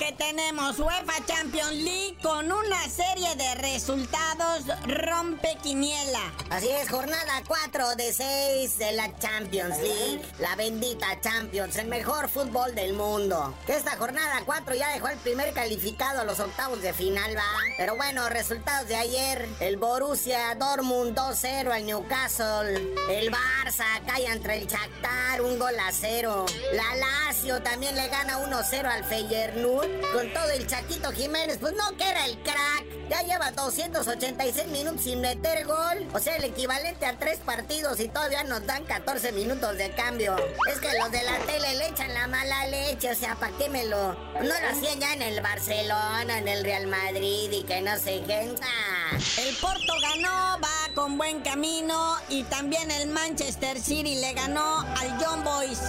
Que 0.00 0.12
tenemos. 0.12 0.78
UEFA 0.78 1.26
Champions 1.26 1.74
League 1.74 2.16
con 2.22 2.50
una 2.50 2.88
serie 2.88 3.34
de 3.36 3.54
resultados 3.56 4.64
rompe 4.86 5.58
quiniela. 5.62 6.32
Así 6.48 6.70
es, 6.70 6.88
jornada 6.88 7.42
4 7.46 7.96
de 7.96 8.10
6 8.10 8.78
de 8.78 8.92
la 8.92 9.14
Champions 9.18 9.76
League. 9.78 10.22
La 10.38 10.56
bendita 10.56 11.20
Champions, 11.20 11.76
el 11.76 11.88
mejor 11.88 12.30
fútbol 12.30 12.74
del 12.74 12.94
mundo. 12.94 13.54
Esta 13.68 13.96
jornada 13.96 14.42
4 14.46 14.74
ya 14.74 14.88
dejó 14.94 15.08
el 15.08 15.18
primer 15.18 15.52
calificado 15.52 16.22
a 16.22 16.24
los 16.24 16.40
octavos 16.40 16.80
de 16.80 16.94
final, 16.94 17.36
va. 17.36 17.42
Pero 17.76 17.94
bueno, 17.94 18.26
resultados 18.30 18.88
de 18.88 18.96
ayer. 18.96 19.46
El 19.60 19.76
Borussia 19.76 20.54
Dortmund 20.54 21.14
2-0 21.14 21.70
al 21.70 21.84
Newcastle. 21.84 22.94
El 23.10 23.30
Barça 23.30 24.00
cae 24.06 24.24
entre 24.26 24.56
el 24.56 24.66
Shakhtar, 24.66 25.42
un 25.42 25.58
gol 25.58 25.78
a 25.78 25.92
cero. 25.92 26.46
La 26.72 26.94
Lazio 26.96 27.62
también 27.62 27.94
le 27.96 28.08
gana 28.08 28.38
1-0 28.38 28.86
al 28.86 29.04
Feyenoord. 29.04 29.89
Con 30.12 30.32
todo 30.32 30.50
el 30.50 30.66
Chaquito 30.66 31.12
Jiménez, 31.12 31.58
pues 31.60 31.74
no 31.74 31.96
que 31.96 32.08
era 32.08 32.26
el 32.26 32.36
crack. 32.42 32.84
Ya 33.08 33.22
lleva 33.22 33.50
286 33.52 34.68
minutos 34.68 35.02
sin 35.02 35.20
meter 35.20 35.66
gol. 35.66 36.06
O 36.12 36.18
sea, 36.18 36.36
el 36.36 36.44
equivalente 36.44 37.06
a 37.06 37.18
tres 37.18 37.38
partidos 37.38 37.98
y 38.00 38.08
todavía 38.08 38.44
nos 38.44 38.64
dan 38.66 38.84
14 38.84 39.32
minutos 39.32 39.76
de 39.76 39.90
cambio. 39.92 40.36
Es 40.70 40.80
que 40.80 40.96
los 40.98 41.10
de 41.10 41.22
la 41.22 41.38
tele 41.46 41.74
le 41.76 41.88
echan 41.88 42.12
la 42.14 42.26
mala 42.26 42.66
leche. 42.66 43.10
O 43.10 43.14
sea, 43.14 43.34
¿para 43.36 43.56
qué 43.56 43.68
me 43.68 43.84
lo...? 43.84 44.14
No 44.34 44.42
lo 44.42 44.68
hacían 44.70 45.00
ya 45.00 45.12
en 45.14 45.22
el 45.22 45.40
Barcelona, 45.40 46.38
en 46.38 46.48
el 46.48 46.64
Real 46.64 46.86
Madrid 46.86 47.50
y 47.50 47.62
que 47.64 47.80
no 47.80 47.96
sé 47.96 48.22
qué. 48.26 48.54
Ah. 48.62 48.99
El 49.12 49.56
Porto 49.56 49.92
ganó, 50.00 50.60
va 50.60 50.94
con 50.94 51.18
buen 51.18 51.40
camino 51.40 52.16
y 52.28 52.44
también 52.44 52.90
el 52.92 53.08
Manchester 53.08 53.80
City 53.80 54.14
le 54.14 54.32
ganó 54.34 54.80
al 54.80 55.18
John 55.20 55.42
Boys. 55.42 55.80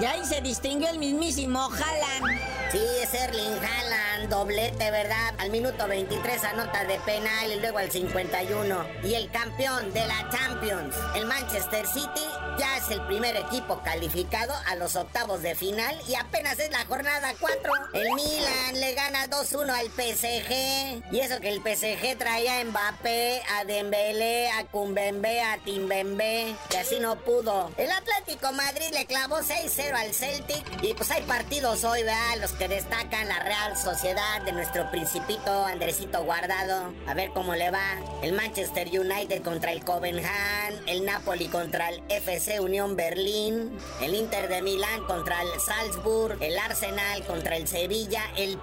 Y 0.00 0.04
ahí 0.04 0.24
se 0.24 0.40
distinguió 0.40 0.88
el 0.88 0.98
mismísimo 0.98 1.64
Haaland. 1.64 2.40
Sí, 2.70 2.80
es 3.02 3.12
Erling 3.12 3.58
Haaland, 3.58 4.30
doblete, 4.30 4.90
¿verdad? 4.92 5.34
Al 5.38 5.50
minuto 5.50 5.88
23 5.88 6.44
anota 6.44 6.84
de 6.84 7.00
penal 7.00 7.50
y 7.50 7.58
luego 7.58 7.78
al 7.78 7.90
51. 7.90 8.86
Y 9.02 9.14
el 9.14 9.30
campeón 9.32 9.92
de 9.92 10.06
la 10.06 10.30
Champions, 10.30 10.94
el 11.16 11.26
Manchester 11.26 11.84
City, 11.86 12.24
ya 12.56 12.76
es 12.76 12.88
el 12.90 13.04
primer 13.06 13.36
equipo 13.36 13.82
calificado 13.82 14.54
a 14.68 14.76
los 14.76 14.94
octavos 14.94 15.42
de 15.42 15.56
final 15.56 16.00
y 16.06 16.14
apenas 16.14 16.60
es 16.60 16.70
la 16.70 16.84
jornada 16.86 17.34
4. 17.40 17.72
El 17.94 18.14
Milan 18.14 18.80
le 18.80 18.94
gana 19.20 19.36
2-1 19.36 19.70
al 19.70 19.86
PSG. 19.86 21.12
Y 21.12 21.20
eso 21.20 21.40
que 21.40 21.48
el 21.48 21.60
PSG 21.60 22.16
traía 22.18 22.60
a 22.60 22.64
Mbappé, 22.64 23.42
a 23.58 23.64
Dembélé, 23.64 24.50
a 24.50 24.64
Kumbembe, 24.66 25.40
a 25.42 25.58
Timbembe. 25.58 26.54
Y 26.70 26.76
así 26.76 26.98
no 27.00 27.16
pudo. 27.16 27.70
El 27.76 27.90
Atlético 27.90 28.52
Madrid 28.52 28.86
le 28.92 29.06
clavó 29.06 29.38
6-0 29.38 29.94
al 29.94 30.14
Celtic. 30.14 30.64
Y 30.82 30.94
pues 30.94 31.10
hay 31.10 31.22
partidos 31.22 31.84
hoy, 31.84 32.02
¿verdad? 32.02 32.38
Los 32.40 32.52
que 32.52 32.68
destacan 32.68 33.28
la 33.28 33.40
Real 33.40 33.76
Sociedad 33.76 34.42
de 34.44 34.52
nuestro 34.52 34.90
principito 34.90 35.64
Andresito 35.64 36.22
Guardado. 36.24 36.92
A 37.06 37.14
ver 37.14 37.30
cómo 37.32 37.54
le 37.54 37.70
va. 37.70 37.98
El 38.22 38.32
Manchester 38.32 38.88
United 38.88 39.42
contra 39.42 39.72
el 39.72 39.84
Copenhagen. 39.84 40.80
El 40.86 41.04
Napoli 41.04 41.48
contra 41.48 41.88
el 41.90 42.02
FC 42.08 42.60
Unión 42.60 42.96
Berlín. 42.96 43.76
El 44.00 44.14
Inter 44.14 44.48
de 44.48 44.62
Milán 44.62 45.04
contra 45.04 45.42
el 45.42 45.60
Salzburg. 45.60 46.38
El 46.40 46.58
Arsenal 46.58 47.24
contra 47.26 47.56
el 47.56 47.66
Sevilla. 47.68 48.22
El 48.36 48.58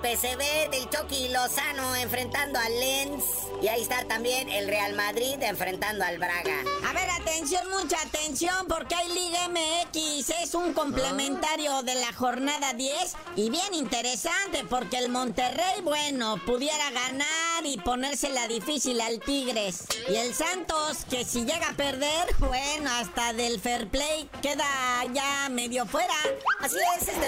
PSV 0.48 0.72
del 0.72 0.90
Chucky 0.90 1.30
Lozano 1.30 1.96
enfrentando 1.96 2.60
al 2.60 2.80
Lens. 2.80 3.24
Y 3.62 3.68
ahí 3.68 3.82
está 3.82 4.06
también 4.08 4.50
el 4.50 4.68
Real 4.68 4.94
Madrid 4.94 5.36
enfrentando 5.42 6.06
al 6.06 6.18
Braga. 6.18 6.64
A 6.88 6.94
ver, 6.94 7.10
atención, 7.10 7.64
mucha 7.70 8.00
atención, 8.02 8.68
porque 8.68 8.94
hay 8.94 9.08
Liga 9.10 9.50
MX. 9.50 10.30
Es 10.42 10.54
un 10.54 10.74
complementario 10.74 11.82
de 11.82 11.96
la 11.96 12.14
jornada 12.14 12.74
10 12.74 13.16
y 13.36 13.50
bien 13.50 13.74
interesante, 13.74 14.64
porque 14.70 14.98
el 14.98 15.10
Monterrey, 15.10 15.82
bueno, 15.84 16.40
pudiera 16.46 16.92
ganar 16.92 17.66
y 17.66 17.78
ponérsela 17.78 18.48
difícil 18.48 19.02
al 19.02 19.20
Tigres. 19.20 19.86
Y 20.08 20.16
el 20.16 20.36
Santos, 20.36 21.06
que 21.10 21.26
si 21.26 21.46
llega 21.46 21.70
a 21.70 21.74
perder, 21.74 22.36
bueno, 22.40 22.92
hasta 22.92 23.34
del 23.34 23.60
fair 23.60 23.88
play 23.88 24.30
queda 24.42 24.66
ya 25.14 25.50
medio 25.50 25.86
fuera. 25.88 26.14
Así 26.60 26.76
es, 26.76 26.84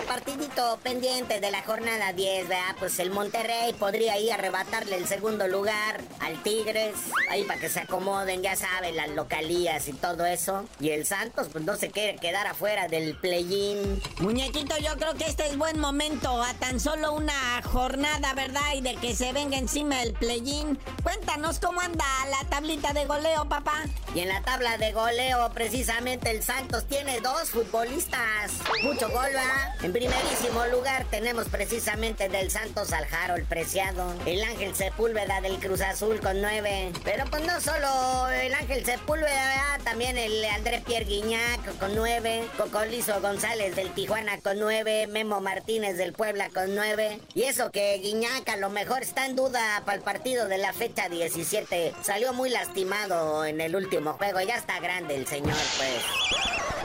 partidito 0.09 0.80
pendiente 0.81 1.40
de 1.40 1.52
la 1.52 1.62
jornada 1.62 2.14
10, 2.14 2.47
¿verdad? 2.47 2.75
Pues 2.80 2.97
el 2.97 3.12
Monterrey 3.12 3.74
podría 3.74 4.18
ir 4.18 4.31
a 4.31 4.36
arrebatarle 4.36 4.96
el 4.96 5.08
segundo 5.08 5.47
lugar 5.47 6.02
al 6.20 6.42
Tigres, 6.42 6.96
ahí 7.30 7.44
para 7.44 7.59
que 7.59 7.70
se 7.70 7.81
acomoden, 7.81 8.42
ya 8.42 8.56
saben, 8.56 8.96
las 8.96 9.09
localías 9.09 9.88
y 9.88 9.94
todo 9.94 10.25
eso. 10.25 10.66
Y 10.80 10.90
el 10.90 11.06
Santos, 11.06 11.50
pues 11.52 11.64
no 11.64 11.75
se 11.75 11.92
quiere 11.92 12.18
quedar 12.18 12.47
afuera 12.47 12.88
del 12.88 13.18
play-in. 13.18 14.02
Muñequito, 14.20 14.75
yo 14.80 14.96
creo 14.97 15.14
que 15.14 15.25
este 15.25 15.46
es 15.46 15.56
buen 15.56 15.80
momento, 15.80 16.41
a 16.41 16.56
tan 16.56 16.80
solo 16.80 17.14
una 17.14 17.62
jornada, 17.62 18.34
¿verdad? 18.34 18.74
Y 18.76 18.81
de 18.81 18.96
que 18.96 19.16
se 19.16 19.31
venga 19.31 19.59
encima 19.59 20.02
el 20.02 20.14
play-in. 20.14 20.80
Cuéntanos 21.03 21.59
cómo 21.59 21.81
anda 21.81 22.06
la 22.31 22.50
tablita 22.50 22.94
de 22.94 23.06
goleo, 23.06 23.47
papá. 23.47 23.84
Y 24.16 24.22
en 24.22 24.30
la 24.30 24.41
tabla 24.41 24.80
de 24.80 24.91
goleo, 24.91 25.52
precisamente 25.53 26.31
el 26.31 26.41
Santos 26.41 26.88
tiene 26.88 27.22
dos 27.22 27.52
futbolistas. 27.52 28.53
Mucho 28.81 29.08
gol, 29.09 29.30
¿va? 29.36 29.76
En 29.84 29.99
primerísimo 30.00 30.66
lugar 30.68 31.06
tenemos 31.12 31.50
precisamente 31.50 32.30
del 32.30 32.50
Santos 32.50 32.94
al 32.94 33.04
Harold 33.04 33.46
Preciado. 33.48 34.14
El 34.26 34.42
Ángel 34.46 34.74
Sepúlveda 34.74 35.42
del 35.42 35.60
Cruz 35.60 35.82
Azul 35.82 36.22
con 36.22 36.40
nueve. 36.40 36.94
Pero 37.04 37.26
pues 37.30 37.44
no 37.46 37.60
solo 37.60 38.30
el 38.30 38.54
Ángel 38.54 38.86
Sepúlveda, 38.86 39.28
¿verdad? 39.28 39.84
también 39.84 40.18
el 40.18 40.46
André 40.46 40.82
Pierre 40.86 41.04
Guignac 41.04 41.78
con 41.80 41.96
nueve. 41.96 42.48
Cocolizo 42.56 43.20
González 43.20 43.76
del 43.76 43.94
Tijuana 43.94 44.40
con 44.40 44.58
nueve. 44.58 45.06
Memo 45.08 45.42
Martínez 45.42 45.98
del 45.98 46.14
Puebla 46.14 46.48
con 46.48 46.76
nueve. 46.76 47.20
Y 47.34 47.44
eso 47.44 47.70
que 47.70 47.98
Guiñac 47.98 48.48
a 48.48 48.56
lo 48.56 48.70
mejor 48.70 49.02
está 49.02 49.26
en 49.26 49.36
duda 49.36 49.84
para 49.86 49.98
el 49.98 50.04
partido 50.04 50.48
de 50.48 50.59
la 50.59 50.72
fecha 50.72 51.09
17. 51.09 51.94
Salió 52.04 52.32
muy 52.32 52.50
lastimado 52.50 53.44
en 53.44 53.59
el 53.59 53.76
último 53.76 54.14
juego. 54.14 54.40
Ya 54.40 54.56
está 54.56 54.80
grande 54.80 55.18
el 55.18 55.28
señor, 55.28 55.58
pues. 55.78 56.78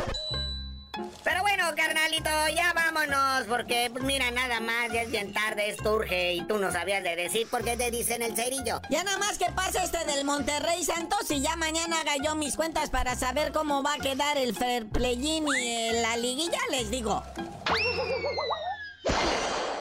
Carnalito, 1.84 2.30
ya 2.56 2.72
vámonos, 2.72 3.46
porque 3.46 3.90
pues 3.92 4.02
mira, 4.04 4.30
nada 4.30 4.58
más, 4.58 4.90
ya 4.90 5.02
es 5.02 5.10
bien 5.10 5.34
tarde, 5.34 5.68
esto 5.68 5.96
urge 5.96 6.32
y 6.32 6.40
tú 6.46 6.56
no 6.56 6.72
sabías 6.72 7.02
de 7.02 7.14
decir 7.14 7.46
por 7.50 7.62
qué 7.62 7.76
te 7.76 7.90
dicen 7.90 8.22
el 8.22 8.34
cerillo. 8.34 8.80
Ya 8.88 9.04
nada 9.04 9.18
más 9.18 9.36
que 9.36 9.52
pase 9.54 9.84
este 9.84 10.02
del 10.06 10.24
Monterrey 10.24 10.82
Santos 10.82 11.30
y 11.30 11.42
ya 11.42 11.56
mañana 11.56 12.00
haga 12.00 12.16
yo 12.16 12.36
mis 12.36 12.56
cuentas 12.56 12.88
para 12.88 13.16
saber 13.16 13.52
cómo 13.52 13.82
va 13.82 13.94
a 13.94 13.98
quedar 13.98 14.38
el 14.38 14.56
fair 14.56 14.88
play 14.88 15.14
y 15.22 15.92
la 16.00 16.16
liguilla, 16.16 16.58
les 16.70 16.90
digo. 16.90 17.22